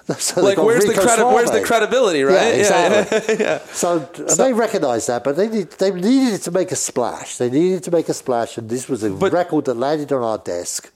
[0.19, 2.33] So Like, where's the Rico credi- where's the credibility, right?
[2.35, 3.35] Yeah, exactly.
[3.39, 3.53] yeah.
[3.63, 3.99] Uh, so,
[4.43, 7.37] they recognized that, but they need, they needed to make a splash.
[7.37, 10.21] They needed to make a splash, and this was a But- record that landed on
[10.23, 10.91] our desk,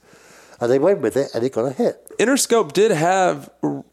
[0.60, 2.06] and they went with it, and it got a hit.
[2.18, 3.48] Interscope did have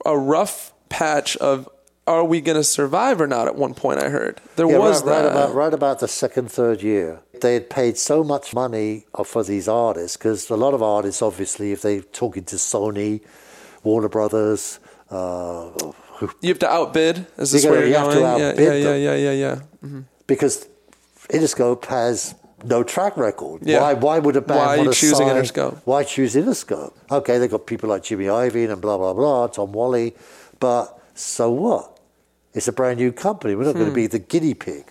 [0.05, 1.69] a rough patch of
[2.07, 4.39] are we going to survive or not at one point I heard.
[4.57, 5.31] There Yeah, was right, right that.
[5.31, 9.67] about right about the second third year, they had paid so much money for these
[9.67, 13.21] artists because a lot of artists, obviously, if they're talking to Sony,
[13.83, 14.79] Warner Brothers,
[15.15, 17.25] uh, who, you have to outbid.
[17.37, 18.39] Is this where you have to going?
[18.39, 19.01] yeah, outbid yeah, yeah, them.
[19.01, 19.59] yeah, yeah,
[19.91, 19.99] yeah.
[20.27, 20.67] because
[21.29, 23.61] Interscope has no track record.
[23.63, 23.81] Yeah.
[23.81, 23.93] Why?
[23.93, 25.75] Why would a band Why want to choosing sign- Interscope?
[25.85, 26.93] Why choose Interscope?
[27.11, 30.15] Okay, they've got people like Jimmy Iovine and blah blah blah, Tom Whalley,
[30.59, 31.99] but so what?
[32.53, 33.53] It's a brand new company.
[33.55, 33.79] We're not Hmm.
[33.81, 34.85] going to be the guinea pig.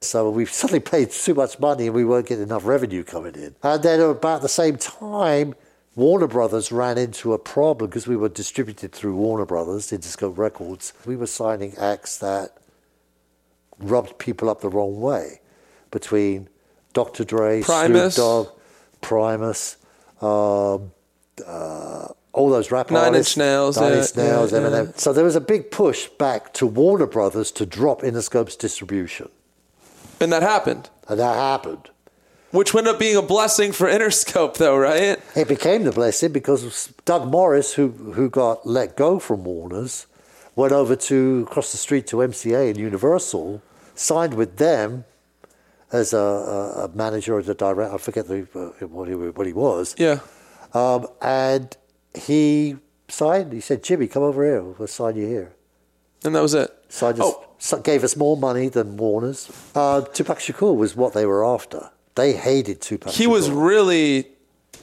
[0.00, 3.54] So we suddenly paid too much money and we weren't getting enough revenue coming in.
[3.62, 5.54] And then about the same time,
[5.94, 10.92] Warner Brothers ran into a problem because we were distributed through Warner Brothers, Interscope Records.
[11.04, 12.56] We were signing acts that
[13.78, 15.40] rubbed people up the wrong way
[15.90, 16.48] between
[16.94, 17.24] Dr.
[17.24, 18.14] Dre, Primus.
[18.14, 18.48] Snoop Dogg,
[19.02, 19.76] Primus,
[20.22, 20.92] um,
[21.46, 23.36] uh, all those rap Nine Inch.
[23.36, 24.98] Nails, Nine yeah, Inch Nails, yeah, Eminem.
[24.98, 29.28] So there was a big push back to Warner Brothers to drop Interscope's distribution.
[30.20, 31.90] And that happened, And that happened.
[32.52, 35.18] Which wound up being a blessing for Interscope, though, right?
[35.34, 40.06] It became the blessing because Doug Morris, who, who got let go from Warner's,
[40.54, 43.62] went over to across the street to MCA and Universal,
[43.94, 45.04] signed with them
[45.90, 47.92] as a, a, a manager or a director.
[47.94, 49.94] I forget the, uh, what, he, what he was.
[49.98, 50.20] Yeah.
[50.74, 51.76] Um, and
[52.14, 52.76] he
[53.08, 53.52] signed.
[53.52, 54.62] He said, "Jimmy, come over here.
[54.62, 55.52] We'll sign you here."
[56.24, 56.70] And that was it.
[56.88, 57.34] Signed us,
[57.72, 57.78] Oh.
[57.80, 59.50] gave us more money than Warner's.
[59.74, 61.90] Uh, Tupac Shakur was what they were after.
[62.14, 63.12] They hated Tupac.
[63.12, 64.26] He was really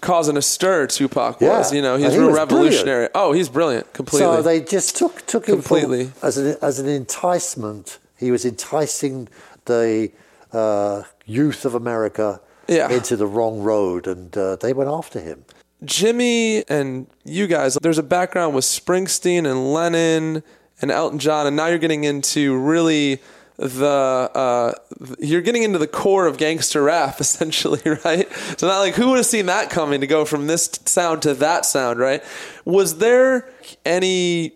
[0.02, 1.58] causing a stir, Tupac Yeah.
[1.60, 1.74] was.
[1.74, 3.10] You know, he's he revolutionary.
[3.13, 3.92] Oh, he's brilliant.
[3.94, 4.26] Completely.
[4.36, 6.12] So they just took took him Completely.
[6.24, 8.00] as an as an enticement.
[8.18, 9.28] He was enticing
[9.65, 10.12] the
[10.52, 12.89] uh, youth of America Yeah.
[12.89, 15.46] into the wrong road, and uh, they went after him.
[15.86, 20.44] Jimmy and you guys, there's a background with Springsteen and Lennon
[20.82, 23.22] and Elton John, and now you're getting into really
[23.60, 24.74] the uh,
[25.19, 28.32] you're getting into the core of gangster rap essentially, right?
[28.58, 31.34] So not like who would have seen that coming to go from this sound to
[31.36, 32.24] that sound, right?
[32.65, 33.50] Was there
[33.86, 34.54] any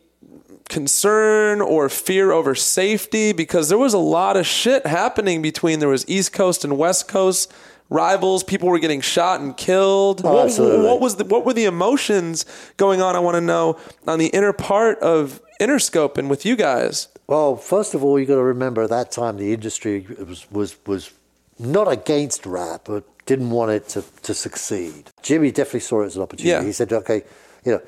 [0.69, 5.89] concern or fear over safety because there was a lot of shit happening between there
[5.89, 7.53] was East Coast and West Coast
[7.89, 8.43] rivals.
[8.43, 10.21] People were getting shot and killed.
[10.23, 12.45] Oh, what, what was the, what were the emotions
[12.77, 13.15] going on?
[13.15, 17.09] I want to know on the inner part of Interscope and with you guys.
[17.27, 20.75] Well, first of all, you've got to remember at that time the industry was was
[20.85, 21.11] was
[21.59, 25.09] not against rap, but didn't want it to, to succeed.
[25.21, 26.49] Jimmy definitely saw it as an opportunity.
[26.49, 26.63] Yeah.
[26.63, 27.23] He said, "Okay,
[27.63, 27.81] you know,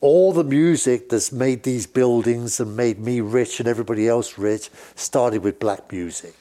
[0.00, 4.68] all the music that's made these buildings and made me rich and everybody else rich
[4.94, 6.34] started with black music.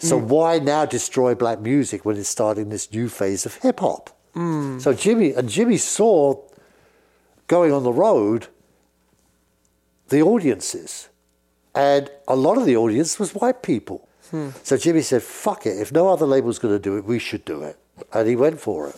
[0.00, 4.10] So why now destroy black music when it's starting this new phase of hip hop?"
[4.34, 4.80] Mm.
[4.80, 6.36] So Jimmy and Jimmy saw
[7.46, 8.48] going on the road
[10.08, 11.08] the audiences.
[11.74, 14.08] And a lot of the audience was white people.
[14.30, 14.50] Hmm.
[14.62, 15.78] So Jimmy said, fuck it.
[15.80, 17.78] If no other label's going to do it, we should do it.
[18.12, 18.96] And he went for it.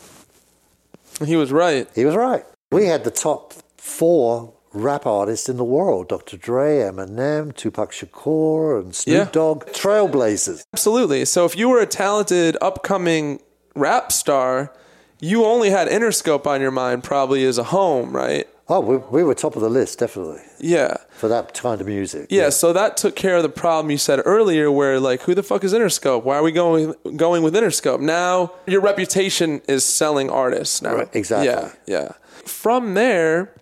[1.26, 1.88] He was right.
[1.94, 2.44] He was right.
[2.72, 6.36] We had the top four rap artists in the world Dr.
[6.36, 9.28] Dre, Eminem, Tupac Shakur, and Snoop Yeah.
[9.32, 9.66] Dogg.
[9.66, 10.64] Trailblazers.
[10.72, 11.24] Absolutely.
[11.24, 13.40] So if you were a talented upcoming
[13.74, 14.72] rap star,
[15.20, 18.48] you only had Interscope on your mind probably as a home, right?
[18.72, 20.96] Oh, we, we were top of the list, definitely, Yeah.
[21.10, 22.28] for that kind of music.
[22.30, 25.42] Yeah, so that took care of the problem you said earlier where like who the
[25.42, 26.22] fuck is Interscope?
[26.22, 28.00] Why are we going going with Interscope?
[28.00, 30.94] Now your reputation is selling artists now.
[30.94, 31.48] Right, exactly.
[31.48, 32.12] Yeah, yeah.
[32.46, 33.52] From there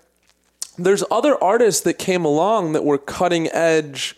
[0.76, 4.14] there's other artists that came along that were cutting edge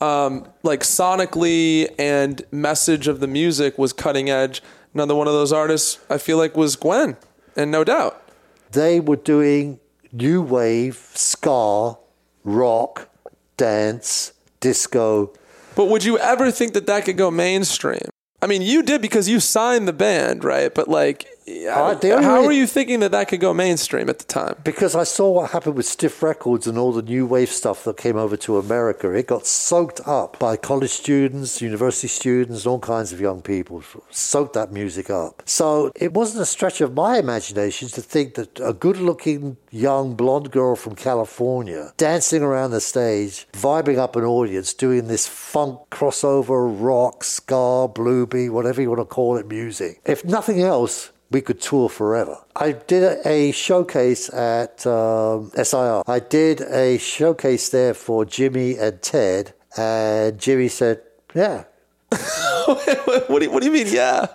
[0.00, 4.62] um, like sonically and message of the music was cutting edge.
[4.94, 7.16] Another one of those artists I feel like was Gwen,
[7.56, 8.22] and no doubt.
[8.70, 9.80] They were doing
[10.12, 11.98] new wave, ska,
[12.44, 13.08] rock,
[13.56, 15.32] dance, disco.
[15.76, 18.08] But would you ever think that that could go mainstream?
[18.40, 20.74] I mean, you did because you signed the band, right?
[20.74, 24.24] But like, Uh, the how were you thinking that that could go mainstream at the
[24.24, 24.56] time?
[24.64, 27.96] Because I saw what happened with Stiff Records and all the new wave stuff that
[27.96, 29.12] came over to America.
[29.12, 33.82] It got soaked up by college students, university students, all kinds of young people.
[34.10, 35.42] Soaked that music up.
[35.46, 40.14] So it wasn't a stretch of my imagination to think that a good looking young
[40.14, 45.80] blonde girl from California dancing around the stage, vibing up an audience, doing this funk
[45.90, 50.00] crossover, rock, ska, bluesy, whatever you want to call it, music.
[50.04, 52.38] If nothing else, we could tour forever.
[52.56, 56.02] I did a- showcase at um, SIR.
[56.06, 61.02] I did a showcase there for Jimmy and Ted, and Jimmy said,
[61.34, 61.64] "Yeah,
[62.08, 63.86] what, do you, what do you mean?
[63.88, 64.26] Yeah.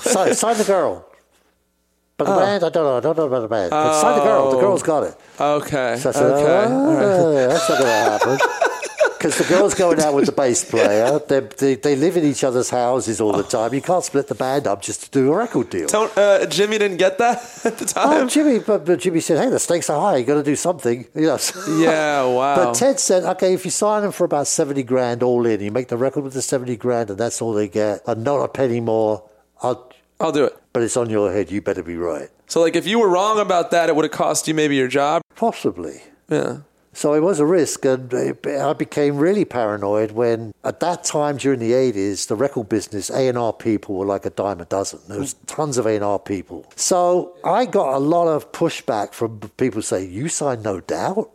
[0.00, 1.04] sign, sign the girl."
[2.16, 2.96] But the band, I don't know.
[2.96, 3.70] I don't know about the band.
[3.70, 4.50] But sign the girl.
[4.50, 5.14] The girl's got it.
[5.38, 5.96] Okay.
[6.00, 6.64] So I said, okay.
[6.68, 8.38] "Oh, that's not going to happen.
[9.18, 11.18] Because the girl's going out with the bass player.
[11.18, 13.74] They, they, they live in each other's houses all the time.
[13.74, 15.88] You can't split the band up just to do a record deal.
[15.88, 18.28] Don't, uh, Jimmy didn't get that at the Oh, time.
[18.28, 20.16] Jimmy, but, but Jimmy said, "Hey, the stakes are high.
[20.18, 21.38] You got to do something." You know.
[21.78, 22.24] yeah.
[22.24, 22.54] Wow.
[22.56, 25.72] But Ted said, "Okay, if you sign them for about seventy grand all in, you
[25.72, 28.48] make the record with the seventy grand, and that's all they get, and not a
[28.48, 29.28] penny more.
[29.62, 30.56] I'll, I'll do it.
[30.72, 31.50] but it's on your head.
[31.50, 32.28] You better be right.
[32.46, 34.88] So like, if you were wrong about that, it would have cost you maybe your
[34.88, 35.22] job.
[35.34, 36.58] Possibly." Yeah.
[36.98, 41.60] So it was a risk, and I became really paranoid when, at that time during
[41.60, 44.98] the '80s, the record business A and R people were like a dime a dozen.
[45.06, 46.66] There was tons of A and R people.
[46.74, 51.30] So I got a lot of pushback from people saying, "You signed No Doubt."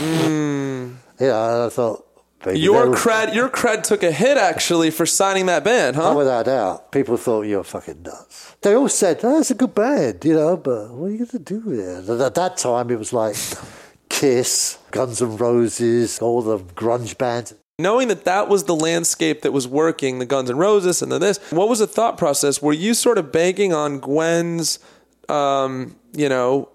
[0.00, 0.94] Hmm.
[1.20, 2.04] Yeah, and I thought
[2.46, 6.14] Your cred, your cred took a hit actually for signing that band, huh?
[6.16, 6.90] Without doubt.
[6.90, 8.56] People thought you were fucking nuts.
[8.62, 11.30] They all said, oh, it's a good band, you know, but what are you going
[11.30, 12.08] to do with it?
[12.08, 13.36] And at that time, it was like
[14.08, 17.54] Kiss, Guns N' Roses, all the grunge bands.
[17.78, 21.18] knowing that that was the landscape that was working, the Guns N' Roses and the
[21.18, 22.60] this, what was the thought process?
[22.60, 24.80] Were you sort of banking on Gwen's,
[25.28, 26.70] um, you know,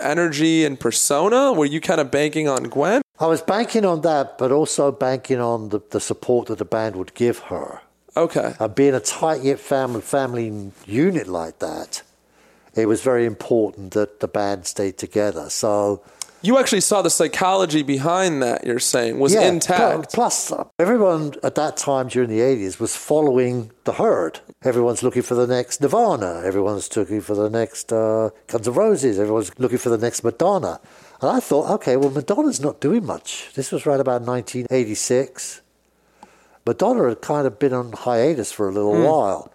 [0.00, 1.52] energy and persona?
[1.52, 3.02] Were you kind of banking on Gwen?
[3.20, 6.96] I was banking on that, but also banking on the, the support that the band
[6.96, 7.80] would give her.
[8.16, 8.54] Okay.
[8.58, 12.02] And being a tight knit family, family unit like that,
[12.74, 15.50] it was very important that the band stayed together.
[15.50, 16.02] So
[16.40, 20.12] You actually saw the psychology behind that, you're saying, was pl- intact.
[20.14, 24.38] Plus, uh, everyone at that time during the 80s was following the herd.
[24.62, 26.42] Everyone's looking for the next Nirvana.
[26.44, 29.18] Everyone's looking for the next uh, Guns N' Roses.
[29.18, 30.80] Everyone's looking for the next Madonna.
[31.20, 33.50] And I thought, okay, well, Madonna's not doing much.
[33.54, 35.60] This was right about 1986.
[36.64, 39.52] Madonna had kind of been on hiatus for a little while.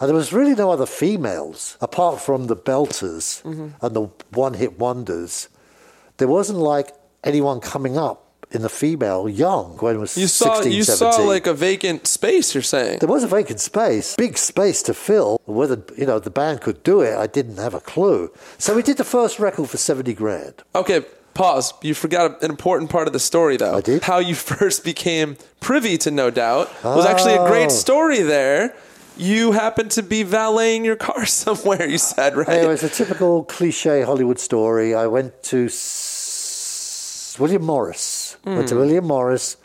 [0.00, 4.78] And there was really no other females, apart from the Belters and the one hit
[4.80, 5.48] wonders.
[6.18, 6.92] There wasn't like
[7.22, 9.76] anyone coming up in the female young.
[9.76, 11.12] Gwen was You saw 16, you 17.
[11.12, 12.98] saw like a vacant space, you're saying.
[13.00, 15.40] there was a vacant space, big space to fill.
[15.46, 18.30] Whether you know the band could do it, I didn't have a clue.
[18.58, 20.62] So we did the first record for seventy grand.
[20.74, 21.00] Okay,
[21.34, 21.74] pause.
[21.82, 23.74] You forgot an important part of the story, though.
[23.76, 24.04] I did?
[24.04, 27.80] How you first became privy to No Doubt was actually a great Oh.
[27.84, 28.76] story there.
[29.16, 31.86] You happened to be valeting your car somewhere.
[31.86, 32.48] You said right.
[32.48, 34.94] Anyway, it's a typical cliche Hollywood story.
[34.94, 38.36] I went to S- William Morris.
[38.44, 38.80] Went to hmm.
[38.80, 39.56] William Morris.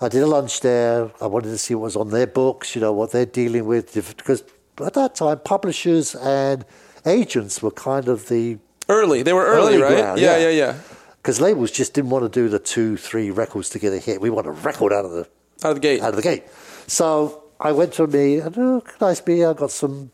[0.00, 1.10] I did a lunch there.
[1.20, 3.94] I wanted to see what was on their books, you know, what they're dealing with.
[3.94, 4.44] Because
[4.84, 6.64] at that time, publishers and
[7.04, 8.58] agents were kind of the.
[8.88, 9.22] Early.
[9.22, 9.96] They were early, Early right?
[10.02, 10.48] ground, yeah, yeah.
[10.48, 10.74] yeah, yeah.
[11.16, 14.20] Because labels just didn't want to do the two, three records to get a hit.
[14.20, 15.28] We want a record out of the
[15.64, 16.00] Out of the gate.
[16.00, 16.44] out of the gate.
[16.86, 19.44] So I went to me and oh, nice me.
[19.44, 20.10] I got some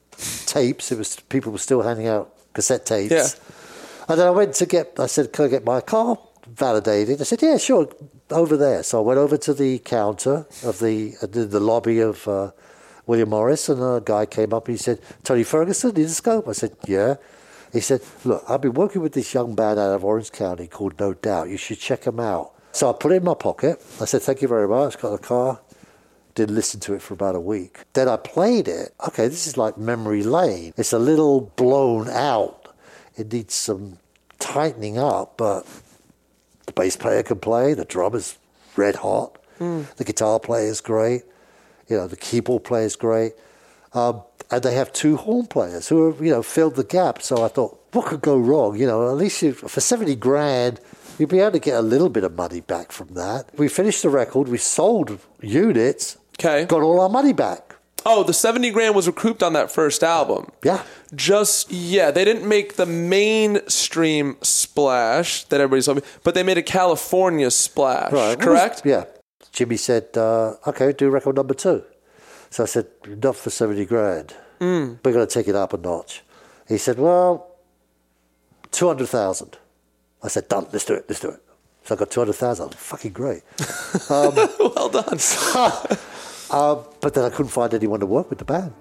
[0.47, 0.91] tapes.
[0.93, 3.13] It was people were still handing out cassette tapes.
[3.13, 3.27] Yeah.
[4.09, 4.99] And then I went to get.
[4.99, 7.89] I said, "Can I get my car validated?" I said, "Yeah, sure."
[8.31, 8.83] Over there.
[8.83, 12.53] So I went over to the counter of the uh, the, the lobby of uh,
[13.07, 16.75] William Morris, and a guy came up and he said, "Tony Ferguson, Interscope?" I said,
[16.87, 17.17] "Yeah."
[17.73, 20.99] He said, "Look, I've been working with this young band out of Orange County called
[20.99, 21.51] No Doubt.
[21.51, 23.83] You should check him out." So I put it in my pocket.
[24.01, 25.61] I said, "Thank you very much." Got the car
[26.35, 27.81] didn't listen to it for about a week.
[27.93, 28.95] Then I played it.
[29.09, 30.75] Okay, this is like memory lane.
[30.77, 32.75] It's a little blown out.
[33.17, 33.99] It needs some
[34.39, 35.67] tightening up, but
[36.67, 37.75] the bass player can play.
[37.75, 38.39] The drummer's
[38.77, 39.39] red hot.
[39.97, 41.23] The guitar player is great.
[41.89, 43.35] You know, the keyboard player is great.
[43.93, 47.23] Um, and they have two horn players who have, you know, filled the gap.
[47.23, 48.77] So I thought, what could go wrong?
[48.77, 50.81] You know, at least you, for 70 grand,
[51.19, 53.49] you'd be able to get a little bit of money back from that.
[53.57, 56.65] We finished the record, we sold units, Okay.
[56.67, 57.77] got all our money back.
[58.07, 60.51] Oh, the 70 grand was recouped on that first album.
[60.63, 60.83] Yeah.
[61.15, 66.63] Just, yeah, they didn't make the mainstream splash that everybody's hoping, but they made a
[66.63, 68.39] California splash, Right.
[68.39, 68.83] correct?
[68.85, 69.05] Yeah.
[69.53, 71.83] Jimmy said, uh, okay, do record number two.
[72.51, 74.35] So I said, not for 70 grand.
[74.61, 74.99] Mm.
[75.03, 76.23] We're going to take it up a notch.
[76.69, 77.53] He said, well,
[78.73, 79.57] 200,000.
[80.23, 81.41] I said, done, let's do it, let's do it.
[81.85, 82.75] So I got 200,000.
[82.75, 83.43] Fucking great.
[84.11, 85.19] well done.
[86.55, 88.73] Uh, but then I couldn't find anyone to work with the band.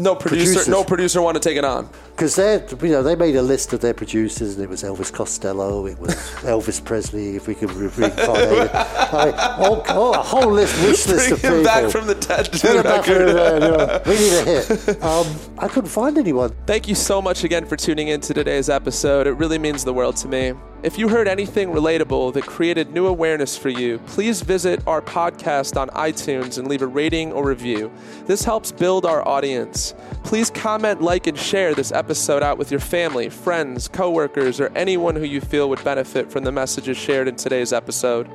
[0.00, 0.68] No producer, Producers.
[0.68, 1.88] no producer wanted to take it on.
[2.14, 5.12] Because they, you know, they made a list of their producers, and it was Elvis
[5.12, 6.14] Costello, it was
[6.54, 8.70] Elvis Presley, if we could re- reincarnate.
[8.72, 11.64] I all, all, a whole list, wish list of Bring him people.
[11.64, 14.02] back from the dead to back from yeah.
[14.06, 15.02] We need a hit.
[15.02, 15.26] Um,
[15.58, 16.54] I couldn't find anyone.
[16.64, 19.26] Thank you so much again for tuning in to today's episode.
[19.26, 20.52] It really means the world to me.
[20.80, 25.76] If you heard anything relatable that created new awareness for you, please visit our podcast
[25.76, 27.90] on iTunes and leave a rating or review.
[28.26, 29.92] This helps build our audience.
[30.22, 35.16] Please comment, like, and share this episode out with your family, friends, coworkers, or anyone
[35.16, 38.30] who you feel would benefit from the messages shared in today's episode.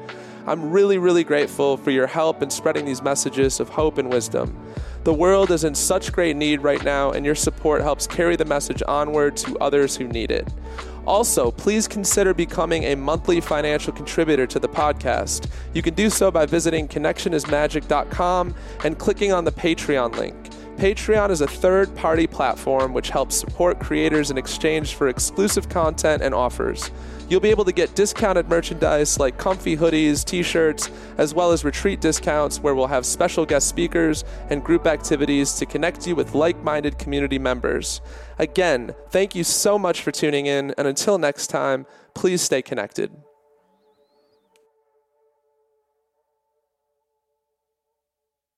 [0.45, 4.53] I'm really, really grateful for your help in spreading these messages of hope and wisdom.
[5.05, 8.43] The world is in such great need right now, and your support helps carry the
[8.43, 10.47] message onward to others who need it.
[11.05, 15.49] Also, please consider becoming a monthly financial contributor to the podcast.
[15.73, 20.35] You can do so by visiting connectionismagic.com and clicking on the Patreon link.
[20.77, 26.21] Patreon is a third party platform which helps support creators in exchange for exclusive content
[26.21, 26.91] and offers.
[27.29, 31.63] You'll be able to get discounted merchandise like comfy hoodies, t shirts, as well as
[31.63, 36.35] retreat discounts where we'll have special guest speakers and group activities to connect you with
[36.35, 38.01] like minded community members.
[38.37, 43.11] Again, thank you so much for tuning in, and until next time, please stay connected.